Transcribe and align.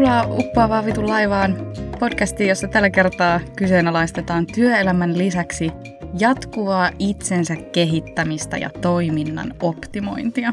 Tervetuloa 0.00 0.38
uppoavaan 0.38 0.86
vitun 0.86 1.08
laivaan 1.08 1.56
podcastiin, 1.98 2.48
jossa 2.48 2.68
tällä 2.68 2.90
kertaa 2.90 3.40
kyseenalaistetaan 3.56 4.46
työelämän 4.46 5.18
lisäksi 5.18 5.72
jatkuvaa 6.18 6.90
itsensä 6.98 7.56
kehittämistä 7.56 8.56
ja 8.56 8.70
toiminnan 8.80 9.54
optimointia. 9.62 10.52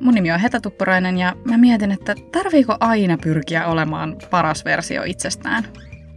Mun 0.00 0.14
nimi 0.14 0.32
on 0.32 0.40
Heta 0.40 0.60
Tuppurainen 0.60 1.18
ja 1.18 1.36
mä 1.44 1.58
mietin, 1.58 1.92
että 1.92 2.14
tarviiko 2.32 2.76
aina 2.80 3.18
pyrkiä 3.22 3.66
olemaan 3.66 4.16
paras 4.30 4.64
versio 4.64 5.02
itsestään? 5.02 5.64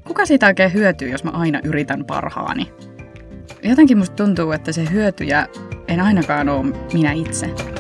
Kuka 0.08 0.26
siitä 0.26 0.48
oikein 0.48 0.74
hyötyy, 0.74 1.10
jos 1.10 1.24
mä 1.24 1.32
aina 1.32 1.60
yritän 1.64 2.06
parhaani? 2.06 2.72
Jotenkin 3.64 3.98
musta 3.98 4.16
tuntuu, 4.16 4.52
että 4.52 4.72
se 4.72 4.92
hyötyjä 4.92 5.48
en 5.88 6.02
ainakaan 6.02 6.50
ole 6.50 6.74
minä 6.94 7.12
itse. 7.12 7.75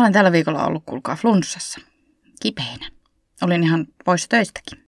Olen 0.00 0.12
tällä 0.12 0.32
viikolla 0.32 0.66
ollut, 0.66 0.82
kuulkaa, 0.86 1.16
flunssassa. 1.16 1.80
Kipeänä. 2.42 2.90
Olin 3.42 3.62
ihan 3.62 3.86
poissa 4.04 4.28
töistäkin. 4.28 4.84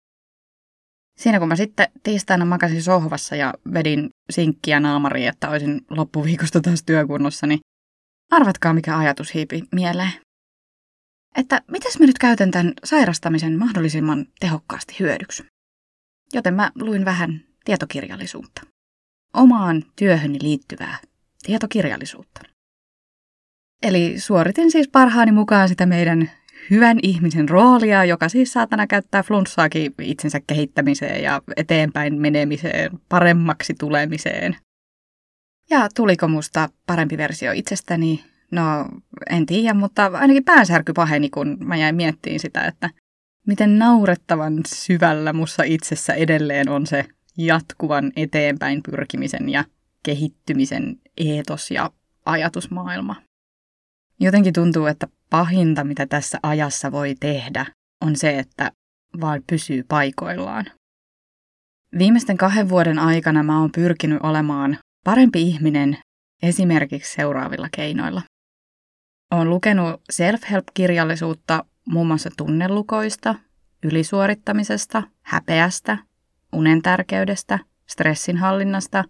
Siinä 1.17 1.39
kun 1.39 1.47
mä 1.47 1.55
sitten 1.55 1.87
tiistaina 2.03 2.45
makasin 2.45 2.83
sohvassa 2.83 3.35
ja 3.35 3.53
vedin 3.73 4.09
sinkkiä 4.29 4.79
naamariin, 4.79 5.27
että 5.27 5.49
olisin 5.49 5.81
loppuviikosta 5.89 6.61
taas 6.61 6.83
työkunnossa, 6.83 7.47
niin 7.47 7.59
arvatkaa 8.31 8.73
mikä 8.73 8.97
ajatus 8.97 9.33
hiipi 9.33 9.63
mieleen. 9.71 10.11
Että 11.37 11.61
mitäs 11.71 11.99
mä 11.99 12.05
nyt 12.05 12.19
käytän 12.19 12.51
tämän 12.51 12.73
sairastamisen 12.83 13.59
mahdollisimman 13.59 14.25
tehokkaasti 14.39 14.95
hyödyksi? 14.99 15.43
Joten 16.33 16.53
mä 16.53 16.71
luin 16.75 17.05
vähän 17.05 17.43
tietokirjallisuutta. 17.65 18.61
Omaan 19.33 19.83
työhöni 19.95 20.37
liittyvää 20.41 20.97
tietokirjallisuutta. 21.43 22.41
Eli 23.83 24.19
suoritin 24.19 24.71
siis 24.71 24.87
parhaani 24.87 25.31
mukaan 25.31 25.69
sitä 25.69 25.85
meidän 25.85 26.31
hyvän 26.69 26.99
ihmisen 27.03 27.49
roolia, 27.49 28.05
joka 28.05 28.29
siis 28.29 28.53
saatana 28.53 28.87
käyttää 28.87 29.23
flunssaakin 29.23 29.93
itsensä 30.01 30.39
kehittämiseen 30.47 31.23
ja 31.23 31.41
eteenpäin 31.57 32.21
menemiseen, 32.21 32.91
paremmaksi 33.09 33.73
tulemiseen. 33.79 34.55
Ja 35.69 35.89
tuliko 35.95 36.27
musta 36.27 36.69
parempi 36.85 37.17
versio 37.17 37.51
itsestäni? 37.51 38.23
No, 38.51 38.61
en 39.29 39.45
tiedä, 39.45 39.73
mutta 39.73 40.11
ainakin 40.13 40.43
päänsärky 40.43 40.93
paheni, 40.93 41.29
kun 41.29 41.57
mä 41.59 41.75
jäin 41.75 41.95
miettiin 41.95 42.39
sitä, 42.39 42.61
että 42.61 42.89
miten 43.47 43.79
naurettavan 43.79 44.53
syvällä 44.67 45.33
mussa 45.33 45.63
itsessä 45.63 46.13
edelleen 46.13 46.69
on 46.69 46.87
se 46.87 47.05
jatkuvan 47.37 48.11
eteenpäin 48.15 48.83
pyrkimisen 48.83 49.49
ja 49.49 49.63
kehittymisen 50.03 50.97
eetos 51.17 51.71
ja 51.71 51.91
ajatusmaailma. 52.25 53.28
Jotenkin 54.19 54.53
tuntuu, 54.53 54.85
että 54.85 55.07
pahinta, 55.29 55.83
mitä 55.83 56.05
tässä 56.05 56.39
ajassa 56.43 56.91
voi 56.91 57.15
tehdä, 57.19 57.65
on 58.01 58.15
se, 58.15 58.39
että 58.39 58.71
vaan 59.21 59.41
pysyy 59.49 59.83
paikoillaan. 59.83 60.65
Viimeisten 61.97 62.37
kahden 62.37 62.69
vuoden 62.69 62.99
aikana 62.99 63.43
mä 63.43 63.61
oon 63.61 63.71
pyrkinyt 63.71 64.19
olemaan 64.23 64.77
parempi 65.03 65.41
ihminen 65.41 65.97
esimerkiksi 66.43 67.13
seuraavilla 67.13 67.67
keinoilla. 67.71 68.21
Olen 69.31 69.49
lukenut 69.49 70.01
self-help-kirjallisuutta 70.11 71.65
muun 71.85 72.07
muassa 72.07 72.29
tunnelukoista, 72.37 73.35
ylisuorittamisesta, 73.83 75.03
häpeästä, 75.21 75.97
unen 76.53 76.81
tärkeydestä, 76.81 77.59
stressinhallinnasta 77.87 79.03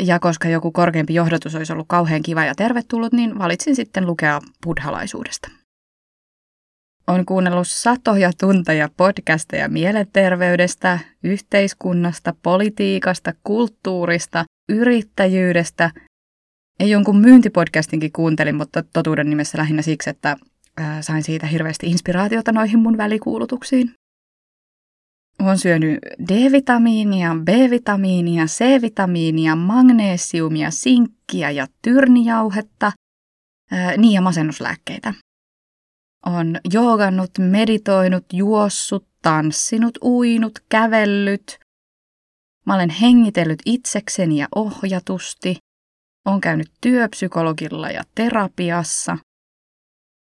ja 0.00 0.18
koska 0.18 0.48
joku 0.48 0.72
korkeampi 0.72 1.14
johdatus 1.14 1.54
olisi 1.54 1.72
ollut 1.72 1.88
kauhean 1.88 2.22
kiva 2.22 2.44
ja 2.44 2.54
tervetullut, 2.54 3.12
niin 3.12 3.38
valitsin 3.38 3.76
sitten 3.76 4.06
lukea 4.06 4.40
buddhalaisuudesta. 4.64 5.50
Olen 7.06 7.26
kuunnellut 7.26 7.68
satoja 7.68 8.30
tunteja 8.40 8.88
podcasteja 8.96 9.68
mielenterveydestä, 9.68 10.98
yhteiskunnasta, 11.24 12.34
politiikasta, 12.42 13.32
kulttuurista, 13.44 14.44
yrittäjyydestä. 14.68 15.90
Ja 16.80 16.86
jonkun 16.86 17.16
myyntipodcastinkin 17.16 18.12
kuuntelin, 18.12 18.56
mutta 18.56 18.82
totuuden 18.82 19.30
nimessä 19.30 19.58
lähinnä 19.58 19.82
siksi, 19.82 20.10
että 20.10 20.36
sain 21.00 21.22
siitä 21.22 21.46
hirveästi 21.46 21.86
inspiraatiota 21.86 22.52
noihin 22.52 22.78
mun 22.78 22.96
välikuulutuksiin. 22.96 23.94
Olen 25.40 25.58
syönyt 25.58 25.98
D-vitamiinia, 26.28 27.30
B-vitamiinia, 27.44 28.44
C-vitamiinia, 28.46 29.56
magnesiumia, 29.56 30.70
sinkkiä 30.70 31.50
ja 31.50 31.66
tyrnijauhetta, 31.82 32.92
ää, 33.70 33.96
niin 33.96 34.12
ja 34.12 34.20
masennuslääkkeitä. 34.20 35.14
On 36.26 36.56
joogannut, 36.72 37.30
meditoinut, 37.38 38.24
juossut, 38.32 39.06
tanssinut, 39.22 39.98
uinut, 40.02 40.58
kävellyt. 40.68 41.58
Mä 42.66 42.74
olen 42.74 42.90
hengitellyt 42.90 43.62
itsekseni 43.66 44.36
ja 44.36 44.48
ohjatusti. 44.54 45.56
Olen 46.26 46.40
käynyt 46.40 46.70
työpsykologilla 46.80 47.90
ja 47.90 48.02
terapiassa– 48.14 49.18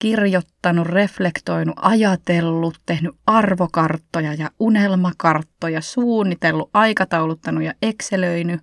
kirjoittanut, 0.01 0.87
reflektoinut, 0.87 1.75
ajatellut, 1.81 2.81
tehnyt 2.85 3.15
arvokarttoja 3.27 4.33
ja 4.33 4.49
unelmakarttoja, 4.59 5.81
suunnitellut, 5.81 6.69
aikatauluttanut 6.73 7.63
ja 7.63 7.73
excelöinyt. 7.81 8.61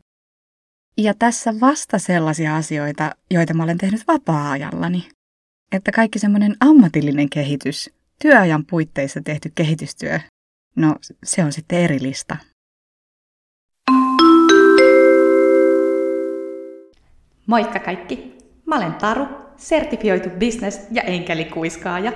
Ja 0.98 1.14
tässä 1.14 1.54
vasta 1.60 1.98
sellaisia 1.98 2.56
asioita, 2.56 3.10
joita 3.30 3.54
mä 3.54 3.62
olen 3.62 3.78
tehnyt 3.78 4.02
vapaa-ajallani. 4.08 5.08
Että 5.72 5.92
kaikki 5.92 6.18
semmoinen 6.18 6.56
ammatillinen 6.60 7.30
kehitys, 7.30 7.90
työajan 8.22 8.66
puitteissa 8.66 9.20
tehty 9.24 9.52
kehitystyö, 9.54 10.20
no 10.76 10.96
se 11.24 11.44
on 11.44 11.52
sitten 11.52 11.78
eri 11.78 12.02
lista. 12.02 12.36
Moikka 17.46 17.78
kaikki! 17.78 18.38
Mä 18.66 18.76
olen 18.76 18.94
Taru 18.94 19.41
sertifioitu 19.62 20.28
business- 20.28 20.86
ja 20.90 21.02
enkelikuiskaaja. 21.02 22.12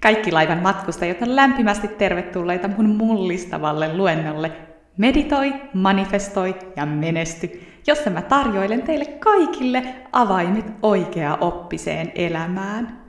Kaikki 0.00 0.32
laivan 0.32 0.58
matkustajat 0.58 1.22
on 1.22 1.36
lämpimästi 1.36 1.88
tervetulleita 1.88 2.68
mun 2.68 2.96
mullistavalle 2.96 3.96
luennolle 3.96 4.52
Meditoi, 4.96 5.54
manifestoi 5.74 6.54
ja 6.76 6.86
menesty, 6.86 7.60
jossa 7.86 8.10
mä 8.10 8.22
tarjoilen 8.22 8.82
teille 8.82 9.04
kaikille 9.04 9.94
avaimet 10.12 10.64
oikea 10.82 11.34
oppiseen 11.34 12.12
elämään. 12.14 13.08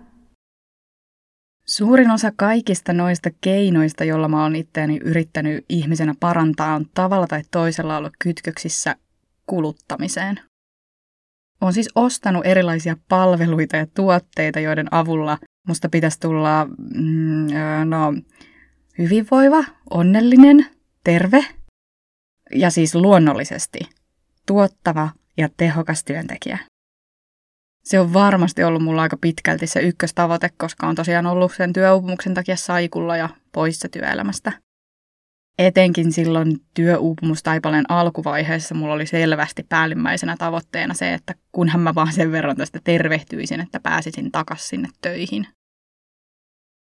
Suurin 1.66 2.11
osa 2.11 2.31
kaikista 2.35 2.94
noista 2.94 3.29
keinoista, 3.41 4.03
joilla 4.03 4.28
mä 4.28 4.44
oon 4.44 4.56
itseäni 4.56 5.00
yrittänyt 5.03 5.66
ihmisenä 5.69 6.13
parantaa, 6.19 6.75
on 6.75 6.85
tavalla 6.94 7.28
tai 7.28 7.41
toisella 7.51 7.97
ollut 7.97 8.13
kytköksissä 8.19 8.96
kuluttamiseen. 9.46 10.48
Olen 11.62 11.74
siis 11.74 11.90
ostanut 11.96 12.46
erilaisia 12.46 12.97
palveluita 13.09 13.78
ja 13.78 13.88
tuotteita, 13.94 14.59
joiden 14.59 14.88
avulla 14.92 15.38
musta 15.68 15.90
pitäisi 15.90 16.20
tulla 16.20 16.66
mm, 16.66 17.47
no, 17.86 18.14
hyvinvoiva, 18.97 19.64
onnellinen, 19.90 20.66
terve 21.03 21.46
ja 22.56 22.70
siis 22.70 22.96
luonnollisesti 22.96 23.80
tuottava 24.46 25.09
ja 25.38 25.50
tehokas 25.58 26.03
työntekijä. 26.03 26.58
Se 27.84 28.00
on 28.00 28.14
varmasti 28.14 28.64
ollut 28.64 28.84
mulla 28.84 29.02
aika 29.02 29.17
pitkälti 29.17 29.67
se 29.67 29.79
ykköstavoite, 29.79 30.50
koska 30.58 30.88
on 30.88 30.96
tosiaan 30.96 31.26
ollut 31.26 31.53
sen 31.55 31.73
työuupumuksen 31.73 32.34
takia 32.34 32.55
saikulla 32.55 33.17
ja 33.17 33.29
poissa 33.52 33.90
työelämästä 33.90 34.52
etenkin 35.59 36.11
silloin 36.11 36.61
työuupumustaipaleen 36.73 37.85
alkuvaiheessa 37.91 38.76
mulla 38.76 38.94
oli 38.94 39.06
selvästi 39.06 39.64
päällimmäisenä 39.70 40.35
tavoitteena 40.38 40.94
se, 40.94 41.14
että 41.14 41.35
kunhan 41.52 41.82
mä 41.82 41.96
vaan 41.96 42.14
sen 42.14 42.32
verran 42.32 42.58
tästä 42.58 42.79
tervehtyisin, 42.84 43.59
että 43.59 43.79
pääsisin 43.79 44.32
takaisin 44.32 44.67
sinne 44.67 44.90
töihin. 45.02 45.47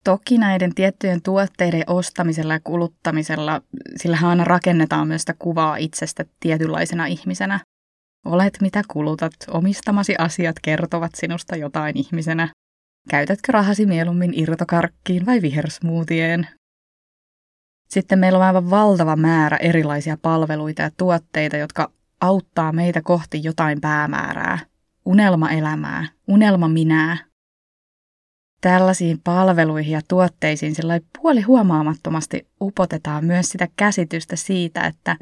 Toki 0.03 0.37
näiden 0.37 0.75
tiettyjen 0.75 1.21
tuotteiden 1.21 1.83
ostamisella 1.87 2.53
ja 2.53 2.59
kuluttamisella, 2.63 3.61
sillä 3.95 4.17
aina 4.23 4.43
rakennetaan 4.43 5.07
myös 5.07 5.21
sitä 5.21 5.35
kuvaa 5.39 5.77
itsestä 5.77 6.25
tietynlaisena 6.39 7.05
ihmisenä. 7.05 7.59
Olet 8.25 8.57
mitä 8.61 8.81
kulutat, 8.87 9.33
omistamasi 9.47 10.15
asiat 10.17 10.55
kertovat 10.61 11.11
sinusta 11.15 11.55
jotain 11.55 11.97
ihmisenä. 11.97 12.47
Käytätkö 13.09 13.51
rahasi 13.51 13.85
mieluummin 13.85 14.33
irtokarkkiin 14.39 15.25
vai 15.25 15.41
vihersmoothien? 15.41 16.47
Sitten 17.91 18.19
meillä 18.19 18.37
on 18.37 18.45
aivan 18.45 18.69
valtava 18.69 19.15
määrä 19.15 19.57
erilaisia 19.57 20.17
palveluita 20.21 20.81
ja 20.81 20.91
tuotteita, 20.97 21.57
jotka 21.57 21.91
auttaa 22.21 22.71
meitä 22.71 23.01
kohti 23.01 23.43
jotain 23.43 23.81
päämäärää, 23.81 24.59
unelmaelämää, 25.05 26.07
unelmaminää. 26.27 27.17
Tällaisiin 28.61 29.21
palveluihin 29.23 29.91
ja 29.91 30.01
tuotteisiin 30.07 30.75
sillä 30.75 30.99
puoli 31.21 31.41
huomaamattomasti 31.41 32.47
upotetaan 32.61 33.25
myös 33.25 33.49
sitä 33.49 33.67
käsitystä 33.75 34.35
siitä, 34.35 34.81
että 34.81 35.17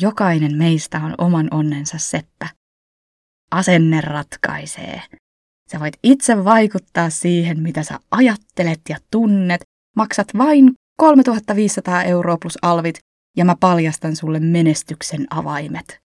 Jokainen 0.00 0.56
meistä 0.56 1.00
on 1.04 1.14
oman 1.18 1.48
onnensa 1.50 1.98
seppä. 1.98 2.48
Asenne 3.50 4.00
ratkaisee. 4.00 5.02
Sä 5.72 5.80
voit 5.80 5.94
itse 6.02 6.44
vaikuttaa 6.44 7.10
siihen, 7.10 7.62
mitä 7.62 7.82
sä 7.82 7.98
ajattelet 8.10 8.80
ja 8.88 8.96
tunnet. 9.10 9.60
Maksat 9.96 10.28
vain 10.38 10.74
3500 10.98 12.02
euroa 12.02 12.36
plus 12.42 12.58
alvit 12.62 12.98
ja 13.36 13.44
mä 13.44 13.56
paljastan 13.60 14.16
sulle 14.16 14.40
menestyksen 14.40 15.26
avaimet. 15.30 16.00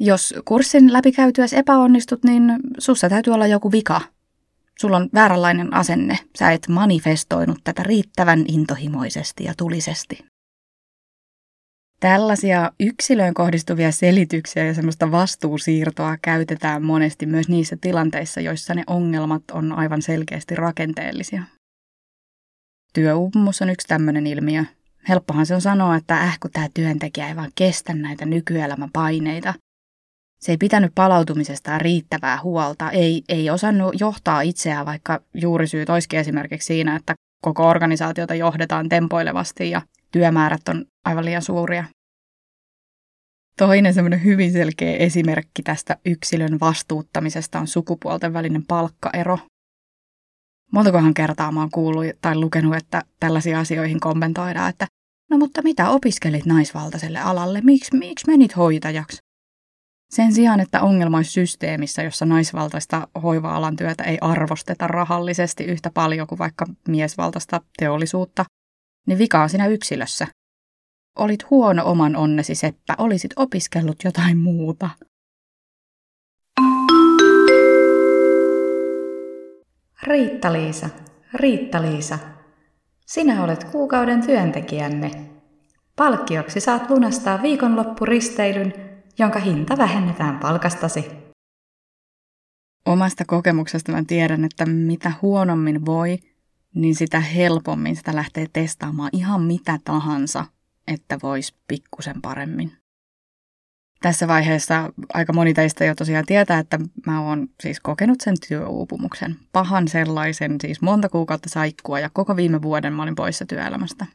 Jos 0.00 0.34
kurssin 0.44 0.92
läpikäytyäs 0.92 1.52
epäonnistut, 1.52 2.24
niin 2.24 2.42
sussa 2.78 3.08
täytyy 3.08 3.32
olla 3.32 3.46
joku 3.46 3.72
vika. 3.72 4.00
Sulla 4.80 4.96
on 4.96 5.08
vääränlainen 5.14 5.74
asenne. 5.74 6.18
Sä 6.38 6.52
et 6.52 6.68
manifestoinut 6.68 7.58
tätä 7.64 7.82
riittävän 7.82 8.44
intohimoisesti 8.48 9.44
ja 9.44 9.54
tulisesti. 9.56 10.18
Tällaisia 12.00 12.72
yksilöön 12.80 13.34
kohdistuvia 13.34 13.92
selityksiä 13.92 14.64
ja 14.64 14.74
semmoista 14.74 15.10
vastuusiirtoa 15.10 16.16
käytetään 16.22 16.84
monesti 16.84 17.26
myös 17.26 17.48
niissä 17.48 17.76
tilanteissa, 17.80 18.40
joissa 18.40 18.74
ne 18.74 18.84
ongelmat 18.86 19.42
on 19.52 19.72
aivan 19.72 20.02
selkeästi 20.02 20.54
rakenteellisia. 20.54 21.42
Työuupumus 22.96 23.62
on 23.62 23.70
yksi 23.70 23.88
tämmöinen 23.88 24.26
ilmiö. 24.26 24.64
Helppohan 25.08 25.46
se 25.46 25.54
on 25.54 25.60
sanoa, 25.60 25.96
että 25.96 26.14
äh 26.14 26.38
kun 26.40 26.50
tämä 26.50 26.66
työntekijä 26.74 27.28
ei 27.28 27.36
vaan 27.36 27.50
kestä 27.54 27.94
näitä 27.94 28.26
nykyelämän 28.26 28.90
paineita. 28.92 29.54
Se 30.40 30.52
ei 30.52 30.56
pitänyt 30.56 30.92
palautumisestaan 30.94 31.80
riittävää 31.80 32.38
huolta, 32.42 32.90
ei, 32.90 33.22
ei 33.28 33.50
osannut 33.50 34.00
johtaa 34.00 34.40
itseään, 34.40 34.86
vaikka 34.86 35.20
juurisyyt 35.34 35.90
olisikin 35.90 36.18
esimerkiksi 36.18 36.66
siinä, 36.66 36.96
että 36.96 37.14
koko 37.42 37.68
organisaatiota 37.68 38.34
johdetaan 38.34 38.88
tempoilevasti 38.88 39.70
ja 39.70 39.82
työmäärät 40.12 40.68
on 40.68 40.84
aivan 41.04 41.24
liian 41.24 41.42
suuria. 41.42 41.84
Toinen 43.58 43.94
semmoinen 43.94 44.24
hyvin 44.24 44.52
selkeä 44.52 44.96
esimerkki 44.96 45.62
tästä 45.64 45.96
yksilön 46.06 46.60
vastuuttamisesta 46.60 47.58
on 47.58 47.66
sukupuolten 47.66 48.32
välinen 48.32 48.66
palkkaero. 48.66 49.38
Montakohan 50.72 51.14
kertaa 51.14 51.52
mä 51.52 51.60
oon 51.60 51.70
kuullut 51.70 52.06
tai 52.20 52.36
lukenut, 52.36 52.74
että 52.74 53.02
tällaisia 53.20 53.60
asioihin 53.60 54.00
kommentoidaan, 54.00 54.70
että 54.70 54.86
no 55.30 55.38
mutta 55.38 55.62
mitä 55.62 55.90
opiskelit 55.90 56.46
naisvaltaiselle 56.46 57.18
alalle, 57.20 57.60
miksi, 57.60 57.96
miksi 57.96 58.26
menit 58.26 58.56
hoitajaksi? 58.56 59.18
Sen 60.10 60.32
sijaan, 60.32 60.60
että 60.60 60.82
ongelma 60.82 61.16
olisi 61.16 61.30
systeemissä, 61.30 62.02
jossa 62.02 62.26
naisvaltaista 62.26 63.08
hoiva-alan 63.22 63.76
työtä 63.76 64.04
ei 64.04 64.18
arvosteta 64.20 64.86
rahallisesti 64.86 65.64
yhtä 65.64 65.90
paljon 65.90 66.26
kuin 66.26 66.38
vaikka 66.38 66.66
miesvaltaista 66.88 67.60
teollisuutta, 67.78 68.44
niin 69.06 69.18
vika 69.18 69.42
on 69.42 69.50
siinä 69.50 69.66
yksilössä. 69.66 70.26
Olit 71.18 71.50
huono 71.50 71.82
oman 71.86 72.16
onnesi, 72.16 72.54
Seppä, 72.54 72.94
olisit 72.98 73.30
opiskellut 73.36 74.04
jotain 74.04 74.38
muuta. 74.38 74.90
Riitta-Liisa, 80.06 80.88
Riitta-Liisa, 81.34 82.18
sinä 83.06 83.44
olet 83.44 83.64
kuukauden 83.64 84.26
työntekijänne. 84.26 85.10
Palkkioksi 85.96 86.60
saat 86.60 86.90
lunastaa 86.90 87.42
viikonloppuristeilyn, 87.42 88.74
jonka 89.18 89.38
hinta 89.38 89.78
vähennetään 89.78 90.38
palkastasi. 90.38 91.04
Omasta 92.86 93.24
kokemuksesta 93.26 93.92
mä 93.92 94.02
tiedän, 94.06 94.44
että 94.44 94.66
mitä 94.66 95.12
huonommin 95.22 95.86
voi, 95.86 96.18
niin 96.74 96.94
sitä 96.94 97.20
helpommin 97.20 97.96
sitä 97.96 98.14
lähtee 98.14 98.46
testaamaan 98.52 99.10
ihan 99.12 99.42
mitä 99.42 99.78
tahansa, 99.84 100.44
että 100.86 101.18
voisi 101.22 101.54
pikkusen 101.68 102.22
paremmin. 102.22 102.72
Tässä 104.02 104.28
vaiheessa 104.28 104.92
aika 105.14 105.32
moni 105.32 105.54
teistä 105.54 105.84
jo 105.84 105.94
tosiaan 105.94 106.26
tietää, 106.26 106.58
että 106.58 106.78
mä 107.06 107.20
oon 107.20 107.48
siis 107.62 107.80
kokenut 107.80 108.20
sen 108.20 108.34
työuupumuksen. 108.48 109.36
Pahan 109.52 109.88
sellaisen, 109.88 110.56
siis 110.60 110.80
monta 110.80 111.08
kuukautta 111.08 111.48
saikkua 111.48 112.00
ja 112.00 112.10
koko 112.12 112.36
viime 112.36 112.62
vuoden 112.62 112.92
mä 112.92 113.02
olin 113.02 113.14
poissa 113.14 113.46
työelämästä. 113.46 114.06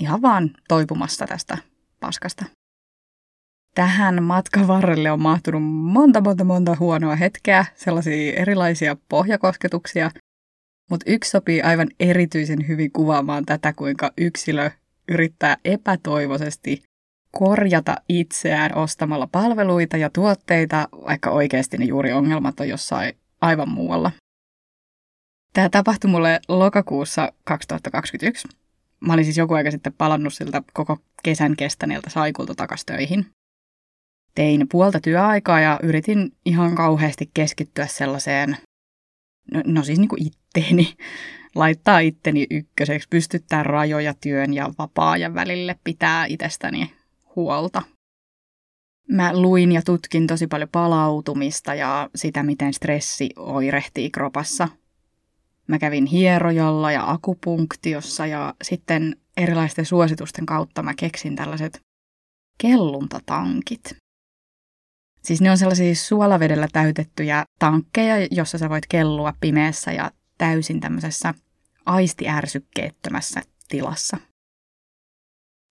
Ihan 0.00 0.22
vaan 0.22 0.50
toipumassa 0.68 1.26
tästä 1.26 1.58
paskasta. 2.00 2.44
Tähän 3.74 4.22
matkan 4.22 4.68
varrelle 4.68 5.10
on 5.10 5.22
mahtunut 5.22 5.62
monta, 5.64 6.20
monta, 6.20 6.44
monta 6.44 6.76
huonoa 6.80 7.16
hetkeä, 7.16 7.66
sellaisia 7.74 8.32
erilaisia 8.32 8.96
pohjakosketuksia, 9.08 10.10
mutta 10.90 11.10
yksi 11.10 11.30
sopii 11.30 11.62
aivan 11.62 11.88
erityisen 12.00 12.68
hyvin 12.68 12.92
kuvaamaan 12.92 13.46
tätä, 13.46 13.72
kuinka 13.72 14.12
yksilö 14.18 14.70
yrittää 15.08 15.56
epätoivoisesti 15.64 16.82
korjata 17.34 17.96
itseään 18.08 18.76
ostamalla 18.76 19.28
palveluita 19.32 19.96
ja 19.96 20.10
tuotteita, 20.10 20.88
vaikka 20.92 21.30
oikeasti 21.30 21.78
ne 21.78 21.84
juuri 21.84 22.12
ongelmat 22.12 22.60
on 22.60 22.68
jossain 22.68 23.16
aivan 23.40 23.68
muualla. 23.68 24.10
Tämä 25.52 25.68
tapahtui 25.68 26.10
mulle 26.10 26.40
lokakuussa 26.48 27.32
2021. 27.44 28.48
Mä 29.00 29.12
olin 29.12 29.24
siis 29.24 29.36
joku 29.36 29.54
aika 29.54 29.70
sitten 29.70 29.92
palannut 29.92 30.34
siltä 30.34 30.62
koko 30.72 30.98
kesän 31.22 31.56
kestäneeltä 31.56 32.10
saikulta 32.10 32.54
takas 32.54 32.84
töihin. 32.84 33.26
Tein 34.34 34.66
puolta 34.68 35.00
työaikaa 35.00 35.60
ja 35.60 35.80
yritin 35.82 36.32
ihan 36.46 36.74
kauheasti 36.74 37.30
keskittyä 37.34 37.86
sellaiseen, 37.86 38.56
no, 39.52 39.62
no 39.64 39.84
siis 39.84 39.98
niin 39.98 40.08
kuin 40.08 40.26
itteeni, 40.26 40.94
laittaa 41.54 41.98
itteni 41.98 42.46
ykköseksi, 42.50 43.08
pystyttää 43.10 43.62
rajoja 43.62 44.14
työn 44.20 44.54
ja 44.54 44.70
vapaa-ajan 44.78 45.34
välille, 45.34 45.76
pitää 45.84 46.26
itsestäni 46.26 46.90
huolta. 47.36 47.82
Mä 49.08 49.40
luin 49.40 49.72
ja 49.72 49.82
tutkin 49.82 50.26
tosi 50.26 50.46
paljon 50.46 50.68
palautumista 50.72 51.74
ja 51.74 52.10
sitä, 52.14 52.42
miten 52.42 52.74
stressi 52.74 53.30
oirehtii 53.36 54.10
kropassa. 54.10 54.68
Mä 55.66 55.78
kävin 55.78 56.06
hierojalla 56.06 56.92
ja 56.92 57.10
akupunktiossa 57.10 58.26
ja 58.26 58.54
sitten 58.62 59.16
erilaisten 59.36 59.86
suositusten 59.86 60.46
kautta 60.46 60.82
mä 60.82 60.94
keksin 60.94 61.36
tällaiset 61.36 61.80
kelluntatankit. 62.58 63.96
Siis 65.22 65.40
ne 65.40 65.50
on 65.50 65.58
sellaisia 65.58 65.94
suolavedellä 65.94 66.68
täytettyjä 66.72 67.44
tankkeja, 67.58 68.26
jossa 68.30 68.58
sä 68.58 68.68
voit 68.68 68.86
kellua 68.86 69.32
pimeässä 69.40 69.92
ja 69.92 70.10
täysin 70.38 70.80
tämmöisessä 70.80 71.34
aistiärsykkeettömässä 71.86 73.42
tilassa. 73.68 74.16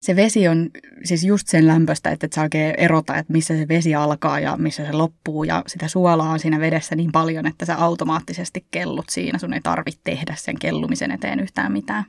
Se 0.06 0.16
vesi 0.16 0.48
on 0.48 0.70
siis 1.04 1.24
just 1.24 1.48
sen 1.48 1.66
lämpöstä, 1.66 2.10
että 2.10 2.26
et 2.26 2.32
saa 2.32 2.44
oikein 2.44 2.74
erota, 2.78 3.16
että 3.16 3.32
missä 3.32 3.56
se 3.56 3.68
vesi 3.68 3.94
alkaa 3.94 4.40
ja 4.40 4.56
missä 4.56 4.86
se 4.86 4.92
loppuu. 4.92 5.44
Ja 5.44 5.62
sitä 5.66 5.88
suolaa 5.88 6.30
on 6.30 6.38
siinä 6.38 6.60
vedessä 6.60 6.96
niin 6.96 7.12
paljon, 7.12 7.46
että 7.46 7.64
sä 7.64 7.76
automaattisesti 7.76 8.66
kellut 8.70 9.08
siinä. 9.08 9.38
Sun 9.38 9.52
ei 9.52 9.60
tarvitse 9.60 10.00
tehdä 10.04 10.34
sen 10.34 10.58
kellumisen 10.58 11.10
eteen 11.10 11.40
yhtään 11.40 11.72
mitään. 11.72 12.04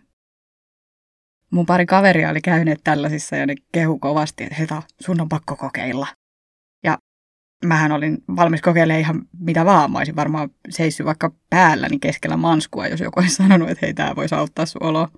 Mun 1.51 1.66
pari 1.66 1.86
kaveria 1.86 2.30
oli 2.30 2.42
käyneet 2.42 2.82
tällaisissa 2.84 3.36
ja 3.36 3.46
ne 3.46 3.56
kehu 3.72 4.00
kovasti, 4.00 4.44
että 4.44 4.56
heitä, 4.56 4.82
sun 5.00 5.22
on 5.22 5.30
pakko 5.30 5.56
kokeilla. 5.56 6.08
Ja 6.84 6.98
mähän 7.66 7.92
olin 7.92 8.18
valmis 8.36 8.62
kokeilemaan 8.62 9.01
ihan 9.01 9.22
mitä 9.39 9.66
vaan. 9.66 9.92
Mä 9.92 9.98
olisin 9.98 10.16
varmaan 10.16 10.50
seissyt 10.70 11.06
vaikka 11.06 11.32
päälläni 11.50 12.00
keskellä 12.00 12.38
manskua, 12.38 12.88
jos 12.88 13.00
joku 13.00 13.20
olisi 13.20 13.36
sanonut, 13.36 13.70
että 13.70 13.86
hei, 13.86 13.94
tämä 13.94 14.16
voisi 14.16 14.36
auttaa 14.36 14.66
sun 14.66 14.84
oloa. 14.84 15.12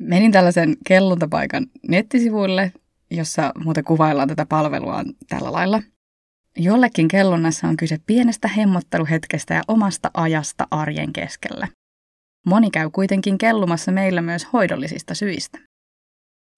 Menin 0.00 0.32
tällaisen 0.32 0.76
kelluntapaikan 0.86 1.66
nettisivuille, 1.88 2.72
jossa 3.10 3.52
muuten 3.64 3.84
kuvaillaan 3.84 4.28
tätä 4.28 4.46
palvelua 4.46 5.04
tällä 5.28 5.52
lailla. 5.52 5.82
Jollekin 6.56 7.08
kellunnassa 7.08 7.68
on 7.68 7.76
kyse 7.76 7.98
pienestä 8.06 8.48
hemmotteluhetkestä 8.48 9.54
ja 9.54 9.62
omasta 9.68 10.10
ajasta 10.14 10.66
arjen 10.70 11.12
keskellä. 11.12 11.68
Moni 12.46 12.70
käy 12.70 12.90
kuitenkin 12.90 13.38
kellumassa 13.38 13.92
meillä 13.92 14.22
myös 14.22 14.52
hoidollisista 14.52 15.14
syistä. 15.14 15.58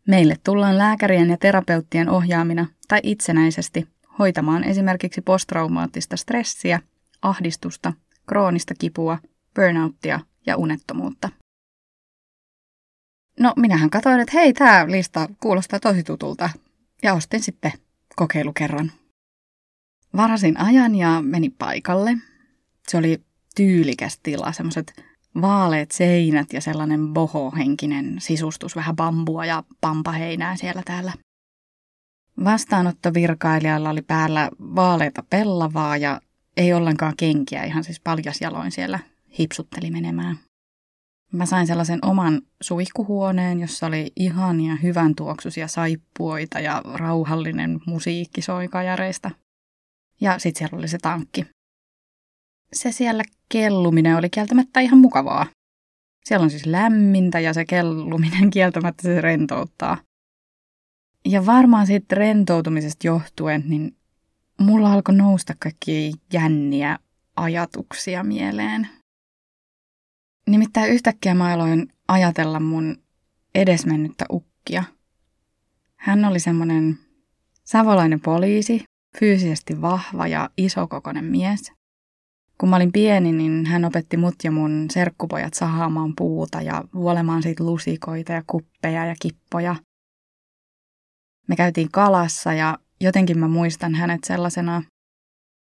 Meille 0.08 0.36
tullaan 0.44 0.78
lääkärien 0.78 1.30
ja 1.30 1.36
terapeuttien 1.36 2.08
ohjaamina 2.08 2.66
tai 2.88 3.00
itsenäisesti 3.02 3.88
hoitamaan 4.18 4.64
esimerkiksi 4.64 5.20
posttraumaattista 5.20 6.16
stressiä, 6.16 6.80
ahdistusta, 7.22 7.92
kroonista 8.28 8.74
kipua, 8.78 9.18
burnouttia 9.54 10.20
ja 10.46 10.56
unettomuutta. 10.56 11.28
No 13.42 13.52
minähän 13.56 13.90
katsoin, 13.90 14.20
että 14.20 14.38
hei, 14.38 14.52
tämä 14.52 14.86
lista 14.88 15.28
kuulostaa 15.40 15.80
tosi 15.80 16.02
tutulta 16.02 16.50
ja 17.02 17.14
ostin 17.14 17.42
sitten 17.42 17.72
kokeilukerran. 18.16 18.92
Varasin 20.16 20.60
ajan 20.60 20.94
ja 20.94 21.22
meni 21.22 21.50
paikalle. 21.50 22.16
Se 22.88 22.96
oli 22.96 23.22
tyylikäs 23.54 24.18
tila, 24.22 24.52
semmoiset 24.52 25.04
vaaleat 25.40 25.90
seinät 25.90 26.52
ja 26.52 26.60
sellainen 26.60 27.12
boho-henkinen 27.12 28.16
sisustus, 28.18 28.76
vähän 28.76 28.96
bambua 28.96 29.46
ja 29.46 29.64
pampaheinää 29.80 30.56
siellä 30.56 30.82
täällä. 30.84 31.12
Vastaanottovirkailijalla 32.44 33.90
oli 33.90 34.02
päällä 34.02 34.50
vaaleita 34.60 35.22
pellavaa 35.30 35.96
ja 35.96 36.20
ei 36.56 36.72
ollenkaan 36.72 37.16
kenkiä, 37.16 37.64
ihan 37.64 37.84
siis 37.84 38.00
jaloin 38.40 38.72
siellä 38.72 38.98
hipsutteli 39.38 39.90
menemään. 39.90 40.38
Mä 41.32 41.46
sain 41.46 41.66
sellaisen 41.66 41.98
oman 42.04 42.42
suihkuhuoneen, 42.60 43.60
jossa 43.60 43.86
oli 43.86 44.12
ihania 44.16 44.76
hyvän 44.76 45.14
tuoksuisia 45.14 45.68
saippuoita 45.68 46.60
ja 46.60 46.82
rauhallinen 46.94 47.80
musiikki 47.86 48.42
soi 48.42 48.68
kajareista. 48.68 49.30
Ja 50.20 50.38
sitten 50.38 50.58
siellä 50.58 50.78
oli 50.78 50.88
se 50.88 50.98
tankki. 50.98 51.46
Se 52.72 52.92
siellä 52.92 53.22
kelluminen 53.48 54.16
oli 54.16 54.30
kieltämättä 54.30 54.80
ihan 54.80 54.98
mukavaa. 54.98 55.46
Siellä 56.24 56.44
on 56.44 56.50
siis 56.50 56.66
lämmintä 56.66 57.40
ja 57.40 57.54
se 57.54 57.64
kelluminen 57.64 58.50
kieltämättä 58.54 59.02
se 59.02 59.20
rentouttaa. 59.20 59.98
Ja 61.24 61.46
varmaan 61.46 61.86
siitä 61.86 62.14
rentoutumisesta 62.14 63.06
johtuen, 63.06 63.64
niin 63.66 63.96
mulla 64.60 64.92
alkoi 64.92 65.14
nousta 65.14 65.54
kaikki 65.58 66.12
jänniä 66.32 66.98
ajatuksia 67.36 68.24
mieleen. 68.24 68.88
Nimittäin 70.46 70.92
yhtäkkiä 70.92 71.34
mä 71.34 71.52
aloin 71.52 71.92
ajatella 72.08 72.60
mun 72.60 73.02
edesmennyttä 73.54 74.24
ukkia. 74.32 74.84
Hän 75.96 76.24
oli 76.24 76.40
semmoinen 76.40 76.98
savolainen 77.64 78.20
poliisi, 78.20 78.84
fyysisesti 79.18 79.80
vahva 79.80 80.26
ja 80.26 80.50
isokokoinen 80.56 81.24
mies. 81.24 81.72
Kun 82.58 82.68
mä 82.68 82.76
olin 82.76 82.92
pieni, 82.92 83.32
niin 83.32 83.66
hän 83.66 83.84
opetti 83.84 84.16
mut 84.16 84.34
ja 84.44 84.50
mun 84.50 84.86
serkkupojat 84.90 85.54
sahaamaan 85.54 86.12
puuta 86.16 86.62
ja 86.62 86.84
vuolemaan 86.94 87.42
siitä 87.42 87.64
lusikoita 87.64 88.32
ja 88.32 88.42
kuppeja 88.46 89.06
ja 89.06 89.14
kippoja. 89.20 89.76
Me 91.48 91.56
käytiin 91.56 91.90
kalassa 91.92 92.52
ja 92.52 92.78
jotenkin 93.00 93.38
mä 93.38 93.48
muistan 93.48 93.94
hänet 93.94 94.24
sellaisena 94.24 94.82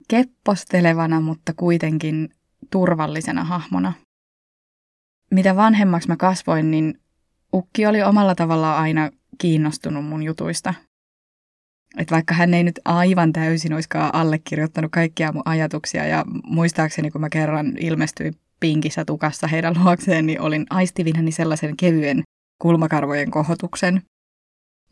keppostelevana, 0.07 1.21
mutta 1.21 1.53
kuitenkin 1.53 2.29
turvallisena 2.71 3.43
hahmona. 3.43 3.93
Mitä 5.31 5.55
vanhemmaksi 5.55 6.07
mä 6.07 6.17
kasvoin, 6.17 6.71
niin 6.71 6.99
ukki 7.53 7.85
oli 7.85 8.03
omalla 8.03 8.35
tavallaan 8.35 8.81
aina 8.81 9.09
kiinnostunut 9.37 10.05
mun 10.05 10.23
jutuista. 10.23 10.73
Et 11.97 12.11
vaikka 12.11 12.33
hän 12.33 12.53
ei 12.53 12.63
nyt 12.63 12.79
aivan 12.85 13.33
täysin 13.33 13.73
olisikaan 13.73 14.15
allekirjoittanut 14.15 14.91
kaikkia 14.91 15.31
mun 15.31 15.41
ajatuksia 15.45 16.05
ja 16.05 16.25
muistaakseni 16.43 17.11
kun 17.11 17.21
mä 17.21 17.29
kerran 17.29 17.77
ilmestyin 17.77 18.33
pinkissä 18.59 19.05
tukassa 19.05 19.47
heidän 19.47 19.75
luokseen, 19.83 20.25
niin 20.25 20.41
olin 20.41 20.65
aistivinani 20.69 21.31
sellaisen 21.31 21.77
kevyen 21.77 22.23
kulmakarvojen 22.61 23.31
kohotuksen. 23.31 24.01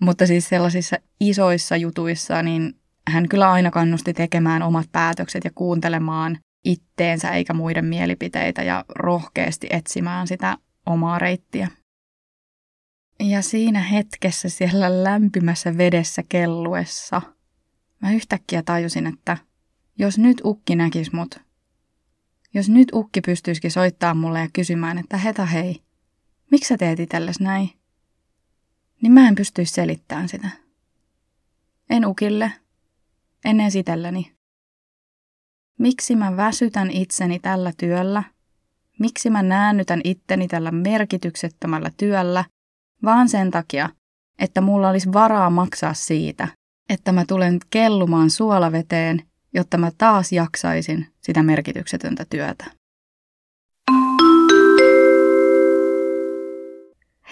Mutta 0.01 0.27
siis 0.27 0.49
sellaisissa 0.49 0.97
isoissa 1.19 1.75
jutuissa, 1.75 2.41
niin 2.41 2.75
hän 3.07 3.29
kyllä 3.29 3.51
aina 3.51 3.71
kannusti 3.71 4.13
tekemään 4.13 4.61
omat 4.61 4.85
päätökset 4.91 5.43
ja 5.43 5.51
kuuntelemaan 5.55 6.37
itteensä 6.67 7.29
eikä 7.29 7.53
muiden 7.53 7.85
mielipiteitä 7.85 8.63
ja 8.63 8.85
rohkeasti 8.89 9.67
etsimään 9.69 10.27
sitä 10.27 10.57
omaa 10.85 11.19
reittiä. 11.19 11.67
Ja 13.19 13.41
siinä 13.41 13.81
hetkessä 13.81 14.49
siellä 14.49 15.03
lämpimässä 15.03 15.77
vedessä 15.77 16.23
kelluessa 16.29 17.21
mä 18.01 18.11
yhtäkkiä 18.11 18.63
tajusin, 18.63 19.07
että 19.07 19.37
jos 19.99 20.17
nyt 20.17 20.41
ukki 20.45 20.75
näkis 20.75 21.13
mut, 21.13 21.35
jos 22.53 22.69
nyt 22.69 22.87
ukki 22.93 23.21
pystyisikin 23.21 23.71
soittaa 23.71 24.13
mulle 24.13 24.39
ja 24.39 24.49
kysymään, 24.53 24.97
että 24.97 25.17
heta 25.17 25.45
hei, 25.45 25.83
miksi 26.51 26.67
sä 26.67 26.77
teet 26.77 26.99
itsellesi 26.99 27.43
näin? 27.43 27.69
Niin 29.01 29.11
mä 29.13 29.27
en 29.27 29.35
pystyisi 29.35 29.73
selittämään 29.73 30.29
sitä. 30.29 30.49
En 31.89 32.05
ukille, 32.05 32.51
ennen 33.45 33.71
sitelleni. 33.71 34.36
Miksi 35.77 36.15
mä 36.15 36.37
väsytän 36.37 36.91
itseni 36.91 37.39
tällä 37.39 37.71
työllä? 37.77 38.23
Miksi 38.99 39.29
mä 39.29 39.43
näännytän 39.43 40.01
itteni 40.03 40.47
tällä 40.47 40.71
merkityksettömällä 40.71 41.91
työllä, 41.97 42.45
vaan 43.03 43.29
sen 43.29 43.51
takia, 43.51 43.89
että 44.39 44.61
mulla 44.61 44.89
olisi 44.89 45.13
varaa 45.13 45.49
maksaa 45.49 45.93
siitä, 45.93 46.47
että 46.89 47.11
mä 47.11 47.25
tulen 47.25 47.59
kellumaan 47.69 48.29
suolaveteen, 48.29 49.23
jotta 49.53 49.77
mä 49.77 49.91
taas 49.97 50.31
jaksaisin 50.31 51.07
sitä 51.21 51.43
merkityksetöntä 51.43 52.25
työtä. 52.29 52.65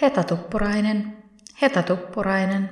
Heta 0.02 0.24
Tuppurainen, 0.24 1.18
Heta 1.62 1.84
Tuppurainen. 1.84 2.70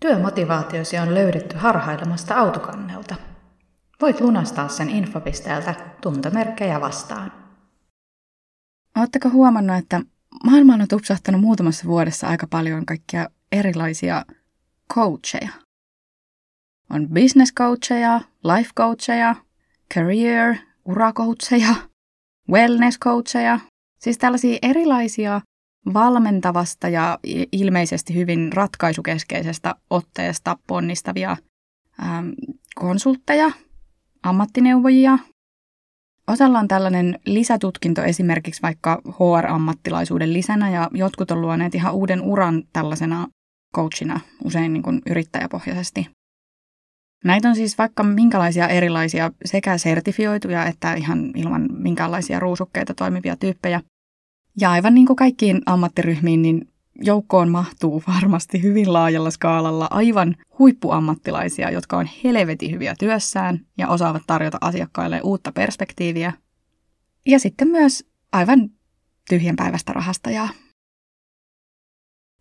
Työmotivaatiosi 0.00 0.98
on 0.98 1.14
löydetty 1.14 1.56
harhailemasta 1.56 2.34
autokannelta. 2.34 3.14
Voit 4.04 4.20
lunastaa 4.20 4.68
sen 4.68 4.90
infopisteeltä 4.90 5.74
tuntomerkkejä 6.00 6.80
vastaan. 6.80 7.32
Oletteko 8.96 9.28
huomannut, 9.30 9.76
että 9.76 10.00
maailmaan 10.44 10.80
on 10.80 10.88
tupsahtanut 10.88 11.40
muutamassa 11.40 11.86
vuodessa 11.86 12.26
aika 12.26 12.46
paljon 12.46 12.86
kaikkia 12.86 13.28
erilaisia 13.52 14.24
coacheja? 14.94 15.48
On 16.90 17.08
business 17.08 17.54
coacheja, 17.54 18.20
life 18.42 18.70
coacheja, 18.76 19.36
career, 19.94 20.56
uracoacheja, 20.84 21.74
wellness 22.50 22.98
coacheja. 22.98 23.60
Siis 23.98 24.18
tällaisia 24.18 24.58
erilaisia 24.62 25.40
valmentavasta 25.94 26.88
ja 26.88 27.18
ilmeisesti 27.52 28.14
hyvin 28.14 28.52
ratkaisukeskeisestä 28.52 29.74
otteesta 29.90 30.58
ponnistavia 30.66 31.36
ähm, 32.02 32.28
konsultteja, 32.74 33.50
ammattineuvojia. 34.24 35.18
Osalla 36.28 36.58
on 36.58 36.68
tällainen 36.68 37.18
lisätutkinto 37.26 38.02
esimerkiksi 38.02 38.62
vaikka 38.62 39.02
HR-ammattilaisuuden 39.06 40.32
lisänä 40.32 40.70
ja 40.70 40.90
jotkut 40.92 41.30
on 41.30 41.42
luoneet 41.42 41.74
ihan 41.74 41.94
uuden 41.94 42.22
uran 42.22 42.62
tällaisena 42.72 43.26
coachina, 43.76 44.20
usein 44.44 44.72
niin 44.72 44.82
kuin 44.82 45.02
yrittäjäpohjaisesti. 45.06 46.08
Näitä 47.24 47.48
on 47.48 47.54
siis 47.56 47.78
vaikka 47.78 48.02
minkälaisia 48.02 48.68
erilaisia 48.68 49.30
sekä 49.44 49.78
sertifioituja 49.78 50.66
että 50.66 50.94
ihan 50.94 51.30
ilman 51.34 51.68
minkäänlaisia 51.72 52.40
ruusukkeita 52.40 52.94
toimivia 52.94 53.36
tyyppejä. 53.36 53.80
Ja 54.60 54.70
aivan 54.70 54.94
niin 54.94 55.06
kuin 55.06 55.16
kaikkiin 55.16 55.62
ammattiryhmiin, 55.66 56.42
niin 56.42 56.68
joukkoon 57.00 57.50
mahtuu 57.50 58.02
varmasti 58.06 58.62
hyvin 58.62 58.92
laajalla 58.92 59.30
skaalalla 59.30 59.88
aivan 59.90 60.36
huippuammattilaisia, 60.58 61.70
jotka 61.70 61.96
on 61.98 62.08
helvetin 62.24 62.70
hyviä 62.70 62.94
työssään 62.98 63.60
ja 63.78 63.88
osaavat 63.88 64.22
tarjota 64.26 64.58
asiakkaille 64.60 65.20
uutta 65.20 65.52
perspektiiviä. 65.52 66.32
Ja 67.26 67.38
sitten 67.38 67.68
myös 67.68 68.06
aivan 68.32 68.70
tyhjän 69.28 69.56
päivästä 69.56 69.92
rahastajaa. 69.92 70.48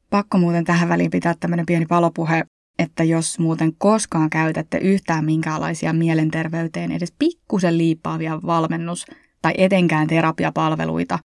Pakko 0.10 0.38
muuten 0.38 0.63
tähän 0.63 0.89
väliin 0.89 1.12
pitää 1.12 1.33
tämmöinen 1.39 1.65
pieni 1.65 1.86
palopuhe, 1.86 2.43
että 2.79 3.03
jos 3.03 3.39
muuten 3.39 3.75
koskaan 3.77 4.29
käytätte 4.29 4.77
yhtään 4.77 5.25
minkäänlaisia 5.25 5.93
mielenterveyteen 5.93 6.91
edes 6.91 7.13
pikkusen 7.19 7.77
liippaavia 7.77 8.39
valmennus- 8.45 9.05
tai 9.41 9.53
etenkään 9.57 10.07
terapiapalveluita, 10.07 11.19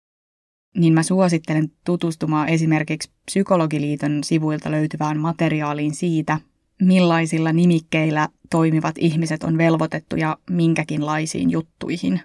niin 0.76 0.94
mä 0.94 1.02
suosittelen 1.02 1.72
tutustumaan 1.84 2.48
esimerkiksi 2.48 3.10
Psykologiliiton 3.26 4.24
sivuilta 4.24 4.70
löytyvään 4.70 5.18
materiaaliin 5.18 5.94
siitä, 5.94 6.38
millaisilla 6.82 7.52
nimikkeillä 7.52 8.28
toimivat 8.50 8.94
ihmiset 8.98 9.42
on 9.44 9.58
velvoitettuja 9.58 10.36
minkäkinlaisiin 10.50 11.50
juttuihin. 11.50 12.20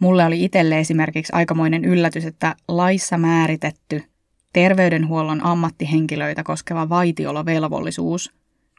Mulle 0.00 0.24
oli 0.24 0.44
itselle 0.44 0.78
esimerkiksi 0.78 1.32
aikamoinen 1.32 1.84
yllätys, 1.84 2.24
että 2.24 2.56
laissa 2.68 3.18
määritetty 3.18 4.02
terveydenhuollon 4.52 5.46
ammattihenkilöitä 5.46 6.42
koskeva 6.42 6.88
vaitiolovelvollisuus 6.88 8.32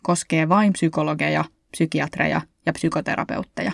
koskee 0.03 0.49
vain 0.49 0.73
psykologeja, 0.73 1.45
psykiatreja 1.71 2.41
ja 2.65 2.73
psykoterapeutteja 2.73 3.71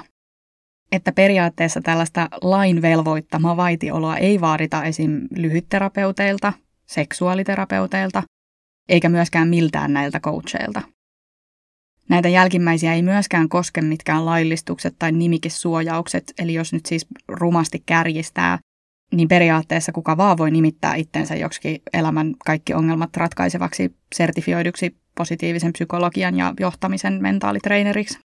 että 0.92 1.12
periaatteessa 1.12 1.82
tällaista 1.82 2.28
lain 2.42 2.82
velvoittamaa 2.82 3.58
vaitioloa 3.58 4.18
ei 4.18 4.42
vaadita 4.42 4.84
esim. 4.84 5.22
lyhytterapeuteilta, 5.36 6.54
seksuaaliterapeuteilta, 6.86 8.24
eikä 8.90 9.10
myöskään 9.10 9.48
miltään 9.48 9.94
näiltä 9.94 10.20
coacheilta. 10.20 10.82
Näitä 12.10 12.30
jälkimmäisiä 12.30 12.94
ei 12.94 13.02
myöskään 13.02 13.50
koske 13.50 13.82
mitkään 13.82 14.26
laillistukset 14.26 14.96
tai 15.00 15.12
nimikissuojaukset, 15.12 16.34
eli 16.40 16.54
jos 16.54 16.74
nyt 16.74 16.86
siis 16.86 17.06
rumasti 17.28 17.84
kärjistää, 17.86 18.60
niin 19.14 19.28
periaatteessa 19.28 19.92
kuka 19.92 20.18
vaan 20.18 20.38
voi 20.38 20.52
nimittää 20.52 20.96
itsensä 20.96 21.36
joksikin 21.36 21.82
elämän 21.94 22.34
kaikki 22.46 22.74
ongelmat 22.74 23.18
ratkaisevaksi 23.18 23.96
sertifioiduksi 24.16 24.98
positiivisen 25.18 25.74
psykologian 25.74 26.38
ja 26.38 26.54
johtamisen 26.60 27.22
mentaalitraineriksi. 27.22 28.20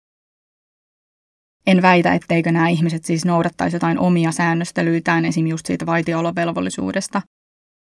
En 1.68 1.82
väitä, 1.82 2.14
etteikö 2.14 2.52
nämä 2.52 2.68
ihmiset 2.68 3.04
siis 3.04 3.24
noudattaisi 3.24 3.76
jotain 3.76 3.98
omia 3.98 4.32
säännöstelyitään, 4.32 5.24
esim. 5.24 5.46
just 5.46 5.66
siitä 5.66 5.86
vaitiolovelvollisuudesta. 5.86 7.22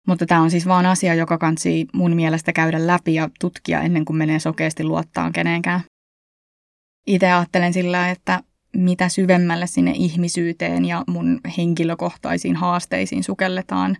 Mutta 0.07 0.25
tämä 0.25 0.41
on 0.41 0.51
siis 0.51 0.67
vaan 0.67 0.85
asia, 0.85 1.13
joka 1.13 1.37
kansi 1.37 1.87
mun 1.93 2.15
mielestä 2.15 2.53
käydä 2.53 2.87
läpi 2.87 3.13
ja 3.13 3.29
tutkia 3.39 3.81
ennen 3.81 4.05
kuin 4.05 4.17
menee 4.17 4.39
sokeasti 4.39 4.83
luottaan 4.83 5.33
keneenkään. 5.33 5.81
Itse 7.07 7.31
ajattelen 7.31 7.73
sillä, 7.73 8.09
että 8.09 8.43
mitä 8.77 9.09
syvemmälle 9.09 9.67
sinne 9.67 9.91
ihmisyyteen 9.95 10.85
ja 10.85 11.03
mun 11.07 11.39
henkilökohtaisiin 11.57 12.55
haasteisiin 12.55 13.23
sukelletaan, 13.23 13.97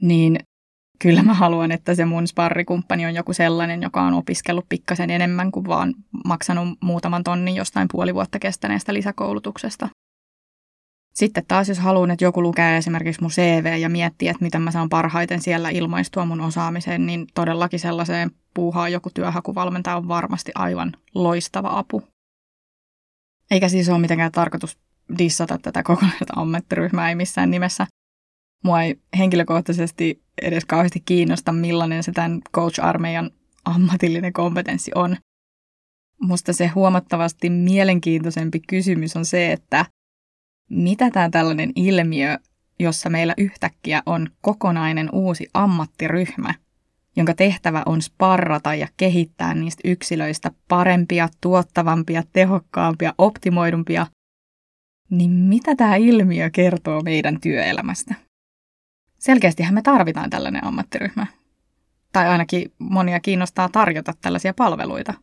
niin 0.00 0.38
kyllä 0.98 1.22
mä 1.22 1.34
haluan, 1.34 1.72
että 1.72 1.94
se 1.94 2.04
mun 2.04 2.26
sparrikumppani 2.26 3.06
on 3.06 3.14
joku 3.14 3.32
sellainen, 3.32 3.82
joka 3.82 4.02
on 4.02 4.14
opiskellut 4.14 4.66
pikkasen 4.68 5.10
enemmän 5.10 5.52
kuin 5.52 5.66
vaan 5.66 5.94
maksanut 6.24 6.78
muutaman 6.82 7.24
tonnin 7.24 7.56
jostain 7.56 7.88
puoli 7.92 8.14
vuotta 8.14 8.38
kestäneestä 8.38 8.94
lisäkoulutuksesta. 8.94 9.88
Sitten 11.14 11.44
taas, 11.48 11.68
jos 11.68 11.78
haluan, 11.78 12.10
että 12.10 12.24
joku 12.24 12.42
lukee 12.42 12.76
esimerkiksi 12.76 13.22
mun 13.22 13.30
CV 13.30 13.78
ja 13.80 13.88
miettii, 13.88 14.28
että 14.28 14.44
miten 14.44 14.62
mä 14.62 14.70
saan 14.70 14.88
parhaiten 14.88 15.40
siellä 15.42 15.70
ilmaistua 15.70 16.24
mun 16.24 16.40
osaamiseen, 16.40 17.06
niin 17.06 17.26
todellakin 17.34 17.80
sellaiseen 17.80 18.30
puuhaa 18.54 18.88
joku 18.88 19.10
työhakuvalmentaja 19.14 19.96
on 19.96 20.08
varmasti 20.08 20.52
aivan 20.54 20.92
loistava 21.14 21.78
apu. 21.78 22.02
Eikä 23.50 23.68
siis 23.68 23.88
ole 23.88 23.98
mitenkään 23.98 24.32
tarkoitus 24.32 24.78
dissata 25.18 25.58
tätä 25.62 25.82
kokonaista 25.82 26.32
ammattiryhmää, 26.36 27.08
ei 27.08 27.14
missään 27.14 27.50
nimessä. 27.50 27.86
Mua 28.64 28.82
ei 28.82 29.00
henkilökohtaisesti 29.18 30.22
edes 30.42 30.64
kauheasti 30.64 31.00
kiinnosta, 31.00 31.52
millainen 31.52 32.02
se 32.02 32.12
tämän 32.12 32.40
coach-armeijan 32.54 33.30
ammatillinen 33.64 34.32
kompetenssi 34.32 34.90
on. 34.94 35.16
Musta 36.20 36.52
se 36.52 36.66
huomattavasti 36.66 37.50
mielenkiintoisempi 37.50 38.60
kysymys 38.60 39.16
on 39.16 39.24
se, 39.24 39.52
että 39.52 39.86
mitä 40.70 41.10
tämä 41.10 41.30
tällainen 41.30 41.72
ilmiö, 41.76 42.38
jossa 42.78 43.10
meillä 43.10 43.34
yhtäkkiä 43.38 44.02
on 44.06 44.26
kokonainen 44.40 45.08
uusi 45.12 45.46
ammattiryhmä, 45.54 46.54
jonka 47.16 47.34
tehtävä 47.34 47.82
on 47.86 48.02
sparrata 48.02 48.74
ja 48.74 48.88
kehittää 48.96 49.54
niistä 49.54 49.80
yksilöistä 49.84 50.50
parempia, 50.68 51.28
tuottavampia, 51.40 52.22
tehokkaampia, 52.32 53.14
optimoidumpia, 53.18 54.06
niin 55.10 55.30
mitä 55.30 55.76
tämä 55.76 55.96
ilmiö 55.96 56.50
kertoo 56.50 57.00
meidän 57.00 57.40
työelämästä? 57.40 58.27
Selkeästihän 59.28 59.74
me 59.74 59.82
tarvitaan 59.82 60.30
tällainen 60.30 60.64
ammattiryhmä. 60.64 61.26
Tai 62.12 62.28
ainakin 62.28 62.72
monia 62.78 63.20
kiinnostaa 63.20 63.68
tarjota 63.68 64.12
tällaisia 64.20 64.54
palveluita. 64.54 65.14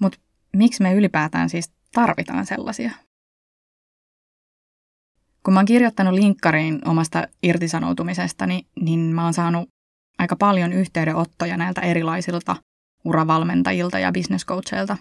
Mutta 0.00 0.18
miksi 0.56 0.82
me 0.82 0.94
ylipäätään 0.94 1.50
siis 1.50 1.72
tarvitaan 1.92 2.46
sellaisia? 2.46 2.90
Kun 5.44 5.54
mä 5.54 5.60
oon 5.60 5.66
kirjoittanut 5.66 6.14
linkkariin 6.14 6.88
omasta 6.88 7.28
irtisanoutumisestani, 7.42 8.66
niin 8.80 9.00
mä 9.00 9.24
oon 9.24 9.34
saanut 9.34 9.68
aika 10.18 10.36
paljon 10.36 10.72
yhteydenottoja 10.72 11.56
näiltä 11.56 11.80
erilaisilta 11.80 12.56
uravalmentajilta 13.04 13.98
ja 13.98 14.12
businesscoacheilta. 14.12 14.96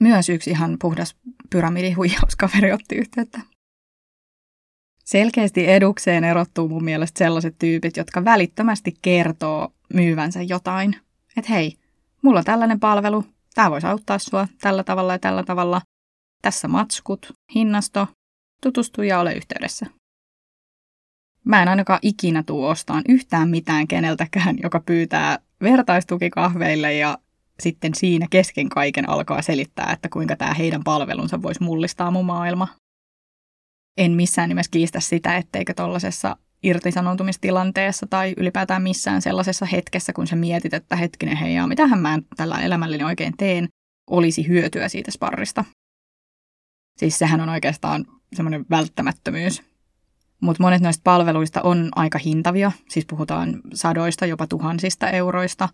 Myös 0.00 0.28
yksi 0.28 0.50
ihan 0.50 0.76
puhdas 0.80 1.16
pyramidihuijauskaveri 1.50 2.72
otti 2.72 2.94
yhteyttä. 2.96 3.40
Selkeästi 5.04 5.68
edukseen 5.70 6.24
erottuu 6.24 6.68
mun 6.68 6.84
mielestä 6.84 7.18
sellaiset 7.18 7.54
tyypit, 7.58 7.96
jotka 7.96 8.24
välittömästi 8.24 8.94
kertoo 9.02 9.72
myyvänsä 9.94 10.42
jotain. 10.42 10.96
Että 11.36 11.52
hei, 11.52 11.76
mulla 12.22 12.38
on 12.38 12.44
tällainen 12.44 12.80
palvelu, 12.80 13.24
tämä 13.54 13.70
voisi 13.70 13.86
auttaa 13.86 14.18
sua 14.18 14.48
tällä 14.60 14.84
tavalla 14.84 15.12
ja 15.12 15.18
tällä 15.18 15.42
tavalla. 15.42 15.80
Tässä 16.42 16.68
matskut, 16.68 17.32
hinnasto, 17.54 18.08
tutustu 18.62 19.02
ja 19.02 19.20
ole 19.20 19.34
yhteydessä. 19.34 19.86
Mä 21.44 21.62
en 21.62 21.68
ainakaan 21.68 21.98
ikinä 22.02 22.42
tuu 22.42 22.64
ostaan 22.64 23.02
yhtään 23.08 23.48
mitään 23.48 23.88
keneltäkään, 23.88 24.56
joka 24.62 24.80
pyytää 24.80 25.38
vertaistukikahveille 25.62 26.94
ja 26.94 27.18
sitten 27.60 27.94
siinä 27.94 28.26
kesken 28.30 28.68
kaiken 28.68 29.08
alkaa 29.08 29.42
selittää, 29.42 29.92
että 29.92 30.08
kuinka 30.08 30.36
tämä 30.36 30.54
heidän 30.54 30.84
palvelunsa 30.84 31.42
voisi 31.42 31.62
mullistaa 31.62 32.10
mun 32.10 32.26
maailma. 32.26 32.68
En 33.96 34.12
missään 34.12 34.48
nimessä 34.48 34.70
kiistä 34.70 35.00
sitä, 35.00 35.36
etteikö 35.36 35.74
tuollaisessa 35.74 36.36
irtisanoutumistilanteessa 36.62 38.06
tai 38.10 38.34
ylipäätään 38.36 38.82
missään 38.82 39.22
sellaisessa 39.22 39.66
hetkessä, 39.66 40.12
kun 40.12 40.26
sä 40.26 40.36
mietit, 40.36 40.74
että 40.74 40.96
hetkinen 40.96 41.36
heijaa, 41.36 41.66
mitähän 41.66 41.98
mä 41.98 42.18
tällä 42.36 42.60
elämälleni 42.60 43.04
oikein 43.04 43.36
teen, 43.36 43.68
olisi 44.10 44.48
hyötyä 44.48 44.88
siitä 44.88 45.10
sparrista. 45.10 45.64
Siis 46.98 47.18
sehän 47.18 47.40
on 47.40 47.48
oikeastaan 47.48 48.06
semmoinen 48.36 48.64
välttämättömyys. 48.70 49.62
Mutta 50.40 50.62
monet 50.62 50.82
noista 50.82 51.00
palveluista 51.04 51.62
on 51.62 51.88
aika 51.96 52.18
hintavia, 52.18 52.72
siis 52.88 53.06
puhutaan 53.06 53.60
sadoista, 53.74 54.26
jopa 54.26 54.46
tuhansista 54.46 55.10
euroista, 55.10 55.68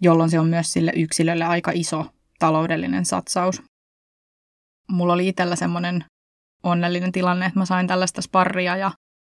jolloin 0.00 0.30
se 0.30 0.40
on 0.40 0.48
myös 0.48 0.72
sille 0.72 0.92
yksilölle 0.96 1.44
aika 1.44 1.72
iso 1.74 2.06
taloudellinen 2.38 3.04
satsaus. 3.04 3.62
Mulla 4.90 5.12
oli 5.12 5.28
itsellä 5.28 5.56
semmoinen 5.56 6.04
onnellinen 6.62 7.12
tilanne, 7.12 7.46
että 7.46 7.58
mä 7.58 7.64
sain 7.64 7.86
tällaista 7.86 8.22
sparria 8.22 8.76
ja 8.76 8.90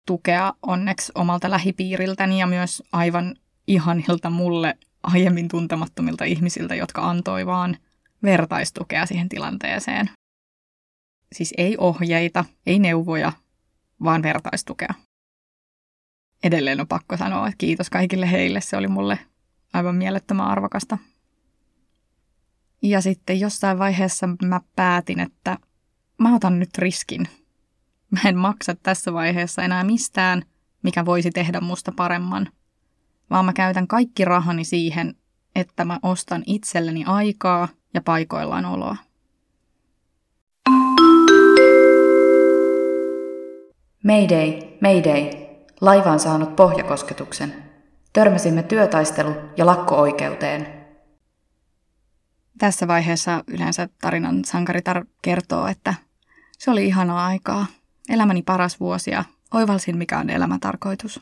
tukea 0.07 0.53
onneksi 0.61 1.11
omalta 1.15 1.49
lähipiiriltäni 1.49 2.39
ja 2.39 2.47
myös 2.47 2.83
aivan 2.91 3.35
ihanilta 3.67 4.29
mulle 4.29 4.77
aiemmin 5.03 5.47
tuntemattomilta 5.47 6.23
ihmisiltä, 6.23 6.75
jotka 6.75 7.09
antoi 7.09 7.45
vaan 7.45 7.77
vertaistukea 8.23 9.05
siihen 9.05 9.29
tilanteeseen. 9.29 10.09
Siis 11.31 11.53
ei 11.57 11.77
ohjeita, 11.77 12.45
ei 12.65 12.79
neuvoja, 12.79 13.31
vaan 14.03 14.23
vertaistukea. 14.23 14.93
Edelleen 16.43 16.81
on 16.81 16.87
pakko 16.87 17.17
sanoa, 17.17 17.47
että 17.47 17.57
kiitos 17.57 17.89
kaikille 17.89 18.31
heille. 18.31 18.61
Se 18.61 18.77
oli 18.77 18.87
mulle 18.87 19.19
aivan 19.73 19.95
mielettömän 19.95 20.47
arvokasta. 20.47 20.97
Ja 22.81 23.01
sitten 23.01 23.39
jossain 23.39 23.79
vaiheessa 23.79 24.29
mä 24.45 24.61
päätin, 24.75 25.19
että 25.19 25.57
mä 26.23 26.35
otan 26.35 26.59
nyt 26.59 26.77
riskin. 26.77 27.27
Mä 28.11 28.19
en 28.25 28.37
maksa 28.37 28.75
tässä 28.83 29.13
vaiheessa 29.13 29.61
enää 29.61 29.83
mistään, 29.83 30.43
mikä 30.83 31.05
voisi 31.05 31.31
tehdä 31.31 31.61
musta 31.61 31.91
paremman, 31.95 32.49
vaan 33.29 33.45
mä 33.45 33.53
käytän 33.53 33.87
kaikki 33.87 34.25
rahani 34.25 34.63
siihen, 34.63 35.15
että 35.55 35.85
mä 35.85 35.99
ostan 36.03 36.43
itselleni 36.45 37.03
aikaa 37.07 37.67
ja 37.93 38.01
paikoillaan 38.01 38.65
oloa. 38.65 38.95
Mayday, 44.03 44.59
mayday. 44.81 45.43
Laiva 45.81 46.11
on 46.11 46.19
saanut 46.19 46.55
pohjakosketuksen. 46.55 47.53
Törmäsimme 48.13 48.63
työtaistelu- 48.63 49.35
ja 49.57 49.65
lakko-oikeuteen. 49.65 50.67
Tässä 52.57 52.87
vaiheessa 52.87 53.43
yleensä 53.47 53.89
tarinan 54.01 54.45
sankaritar 54.45 55.05
kertoo, 55.21 55.67
että 55.67 55.93
se 56.63 56.71
oli 56.71 56.85
ihanaa 56.85 57.25
aikaa. 57.25 57.65
Elämäni 58.09 58.41
paras 58.41 58.79
vuosi 58.79 59.11
ja 59.11 59.23
oivalsin, 59.53 59.97
mikä 59.97 60.19
on 60.19 60.29
elämätarkoitus. 60.29 61.21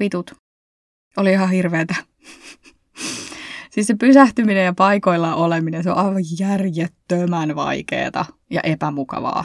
Vitut. 0.00 0.34
Oli 1.16 1.32
ihan 1.32 1.50
hirveetä. 1.50 1.94
siis 3.72 3.86
se 3.86 3.94
pysähtyminen 3.94 4.64
ja 4.64 4.74
paikoilla 4.74 5.34
oleminen, 5.34 5.82
se 5.82 5.90
on 5.90 5.96
aivan 5.96 6.22
järjettömän 6.38 7.56
vaikeeta 7.56 8.24
ja 8.50 8.60
epämukavaa. 8.60 9.44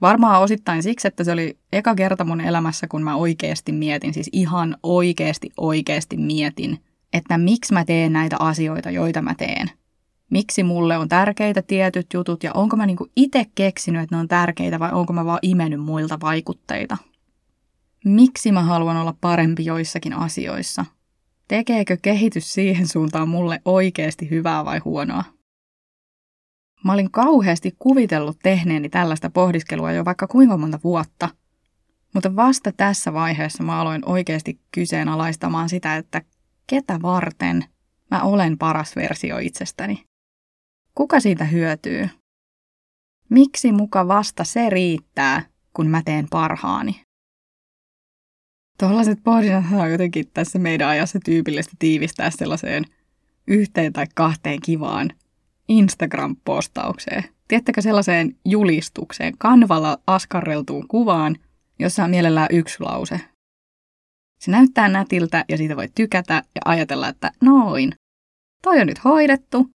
Varmaan 0.00 0.42
osittain 0.42 0.82
siksi, 0.82 1.08
että 1.08 1.24
se 1.24 1.32
oli 1.32 1.58
eka 1.72 1.94
kerta 1.94 2.24
mun 2.24 2.40
elämässä, 2.40 2.86
kun 2.88 3.02
mä 3.02 3.16
oikeasti 3.16 3.72
mietin, 3.72 4.14
siis 4.14 4.30
ihan 4.32 4.76
oikeasti 4.82 5.50
oikeasti 5.56 6.16
mietin, 6.16 6.84
että 7.12 7.38
miksi 7.38 7.72
mä 7.72 7.84
teen 7.84 8.12
näitä 8.12 8.36
asioita, 8.38 8.90
joita 8.90 9.22
mä 9.22 9.34
teen. 9.34 9.70
Miksi 10.30 10.62
mulle 10.62 10.98
on 10.98 11.08
tärkeitä 11.08 11.62
tietyt 11.62 12.06
jutut 12.14 12.42
ja 12.42 12.52
onko 12.52 12.76
mä 12.76 12.86
niinku 12.86 13.10
itse 13.16 13.46
keksinyt, 13.54 14.02
että 14.02 14.16
ne 14.16 14.20
on 14.20 14.28
tärkeitä 14.28 14.78
vai 14.78 14.92
onko 14.92 15.12
mä 15.12 15.24
vaan 15.24 15.38
imennyt 15.42 15.80
muilta 15.80 16.20
vaikutteita. 16.20 16.96
Miksi 18.04 18.52
mä 18.52 18.62
haluan 18.62 18.96
olla 18.96 19.14
parempi 19.20 19.64
joissakin 19.64 20.12
asioissa? 20.12 20.84
Tekeekö 21.48 21.96
kehitys 22.02 22.52
siihen 22.52 22.88
suuntaan 22.88 23.28
mulle 23.28 23.62
oikeasti 23.64 24.30
hyvää 24.30 24.64
vai 24.64 24.78
huonoa? 24.78 25.24
Mä 26.84 26.92
olin 26.92 27.10
kauheasti 27.10 27.76
kuvitellut 27.78 28.38
tehneeni 28.42 28.88
tällaista 28.88 29.30
pohdiskelua 29.30 29.92
jo 29.92 30.04
vaikka 30.04 30.26
kuinka 30.26 30.56
monta 30.56 30.78
vuotta. 30.84 31.28
Mutta 32.14 32.36
vasta 32.36 32.72
tässä 32.72 33.12
vaiheessa 33.12 33.62
mä 33.62 33.80
aloin 33.80 34.02
oikeasti 34.08 34.60
kyseenalaistamaan 34.70 35.68
sitä, 35.68 35.96
että 35.96 36.22
ketä 36.66 36.98
varten 37.02 37.64
mä 38.10 38.22
olen 38.22 38.58
paras 38.58 38.96
versio 38.96 39.38
itsestäni. 39.38 40.07
Kuka 40.98 41.20
siitä 41.20 41.44
hyötyy? 41.44 42.08
Miksi 43.28 43.72
muka 43.72 44.08
vasta 44.08 44.44
se 44.44 44.70
riittää, 44.70 45.42
kun 45.72 45.86
mä 45.86 46.02
teen 46.04 46.26
parhaani? 46.30 47.02
Tuollaiset 48.78 49.18
pohdinnat 49.24 49.64
on 49.72 49.90
jotenkin 49.90 50.30
tässä 50.34 50.58
meidän 50.58 50.88
ajassa 50.88 51.18
tyypillistä 51.24 51.72
tiivistää 51.78 52.30
sellaiseen 52.30 52.84
yhteen 53.46 53.92
tai 53.92 54.06
kahteen 54.14 54.60
kivaan 54.60 55.10
Instagram-postaukseen. 55.68 57.24
Tiedättekö 57.48 57.82
sellaiseen 57.82 58.36
julistukseen, 58.44 59.38
kanvalla 59.38 59.98
askarreltuun 60.06 60.88
kuvaan, 60.88 61.36
jossa 61.78 62.04
on 62.04 62.10
mielellään 62.10 62.48
yksi 62.50 62.76
lause. 62.80 63.20
Se 64.40 64.50
näyttää 64.50 64.88
nätiltä 64.88 65.44
ja 65.48 65.56
siitä 65.56 65.76
voi 65.76 65.88
tykätä 65.94 66.34
ja 66.34 66.60
ajatella, 66.64 67.08
että 67.08 67.32
noin, 67.42 67.92
toi 68.62 68.80
on 68.80 68.86
nyt 68.86 69.04
hoidettu, 69.04 69.70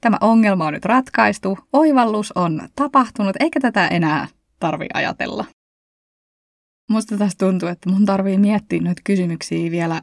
tämä 0.00 0.16
ongelma 0.20 0.66
on 0.66 0.72
nyt 0.72 0.84
ratkaistu, 0.84 1.58
oivallus 1.72 2.32
on 2.32 2.68
tapahtunut, 2.76 3.36
eikä 3.40 3.60
tätä 3.60 3.88
enää 3.88 4.28
tarvi 4.60 4.86
ajatella. 4.94 5.44
musta 6.90 7.18
tässä 7.18 7.38
tuntuu, 7.38 7.68
että 7.68 7.90
mun 7.90 8.06
tarvii 8.06 8.38
miettiä 8.38 8.80
noita 8.80 9.02
kysymyksiä 9.04 9.70
vielä 9.70 10.02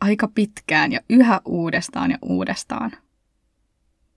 aika 0.00 0.28
pitkään 0.28 0.92
ja 0.92 1.00
yhä 1.10 1.40
uudestaan 1.44 2.10
ja 2.10 2.18
uudestaan. 2.22 2.92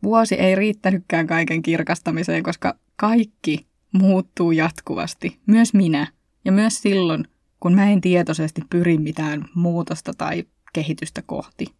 Vuosi 0.04 0.36
ei 0.36 0.56
riittänytkään 0.56 1.28
kaiken 1.28 1.62
kirkastamiseen, 1.62 2.44
koska 2.44 2.76
kaikki 2.96 3.68
muuttuu 3.92 4.52
jatkuvasti, 4.52 5.40
myös 5.46 5.74
minä 5.74 6.08
ja 6.46 6.52
myös 6.52 6.82
silloin, 6.82 7.28
kun 7.60 7.74
mä 7.74 7.90
en 7.90 8.02
tietoisesti 8.02 8.62
pyri 8.70 8.98
mitään 8.98 9.46
muutosta 9.56 10.14
tai 10.14 10.44
kehitystä 10.74 11.22
kohti. 11.22 11.77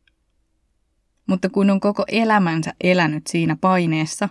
Mutta 1.28 1.50
kun 1.50 1.70
on 1.70 1.80
koko 1.80 2.04
elämänsä 2.08 2.74
elänyt 2.84 3.28
siinä 3.28 3.58
paineessa, 3.62 4.30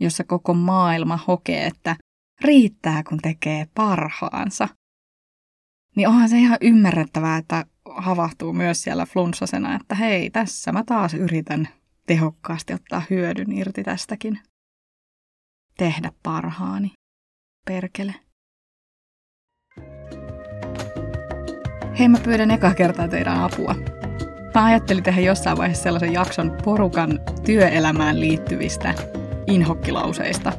jossa 0.00 0.24
koko 0.24 0.54
maailma 0.54 1.16
hokee, 1.16 1.66
että 1.66 1.96
riittää 2.40 3.02
kun 3.08 3.18
tekee 3.22 3.66
parhaansa, 3.74 4.68
niin 5.96 6.08
onhan 6.08 6.28
se 6.28 6.38
ihan 6.38 6.58
ymmärrettävää, 6.60 7.36
että 7.36 7.64
havahtuu 7.96 8.52
myös 8.52 8.82
siellä 8.82 9.06
flunssasena, 9.06 9.76
että 9.76 9.94
hei, 9.94 10.30
tässä 10.30 10.72
mä 10.72 10.84
taas 10.86 11.14
yritän 11.14 11.68
tehokkaasti 12.06 12.74
ottaa 12.74 13.02
hyödyn 13.10 13.52
irti 13.52 13.82
tästäkin. 13.82 14.40
Tehdä 15.76 16.12
parhaani. 16.22 16.92
Perkele. 17.66 18.14
Hei, 21.98 22.08
mä 22.08 22.18
pyydän 22.24 22.50
eka 22.50 22.74
kertaa 22.74 23.08
teidän 23.08 23.40
apua. 23.40 24.01
Mä 24.54 24.64
ajattelin 24.64 25.02
tehdä 25.02 25.20
jossain 25.20 25.58
vaiheessa 25.58 25.82
sellaisen 25.82 26.12
jakson 26.12 26.56
porukan 26.64 27.20
työelämään 27.44 28.20
liittyvistä 28.20 28.94
inhokkilauseista. 29.46 30.52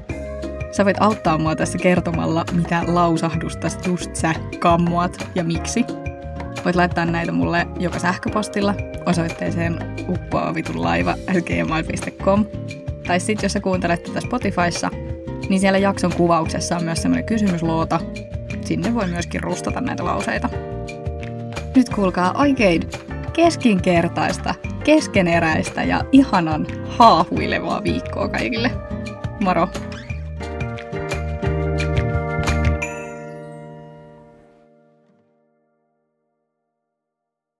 Sä 0.72 0.86
voit 0.86 0.98
auttaa 1.00 1.38
mua 1.38 1.56
tässä 1.56 1.78
kertomalla, 1.78 2.46
mitä 2.52 2.84
lausahdusta 2.88 3.68
just 3.88 4.16
sä 4.16 4.34
kammuat 4.60 5.30
ja 5.36 5.44
miksi. 5.44 5.86
Voit 6.66 6.76
laittaa 6.76 7.06
näitä 7.06 7.32
mulle 7.32 7.68
joka 7.80 8.00
sähköpostilla 8.00 8.76
osoitteeseen 9.06 9.96
uppoavitulaiva.gmail.com 10.10 12.46
Tai 13.08 13.20
sitten 13.20 13.46
jos 13.46 13.54
sä 13.54 13.60
kuuntelet 13.60 14.04
tätä 14.04 14.22
Spotifyssa, 14.22 14.90
niin 15.50 15.60
siellä 15.60 15.78
jakson 15.78 16.14
kuvauksessa 16.14 16.78
on 16.78 16.84
myös 16.84 17.02
semmoinen 17.02 17.26
kysymysluota. 17.26 18.00
Sinne 18.62 18.94
voi 18.94 19.08
myöskin 19.08 19.44
rustata 19.44 19.82
näitä 19.82 20.06
lauseita. 20.06 20.50
Nyt 21.76 21.90
kuulkaa 21.90 22.34
oikein 22.38 22.82
keskinkertaista, 23.34 24.56
keskeneräistä 24.84 25.84
ja 25.84 26.06
ihanan 26.12 26.68
haahuilevaa 26.88 27.84
viikkoa 27.84 28.28
kaikille. 28.28 28.72
Moro! 29.44 29.68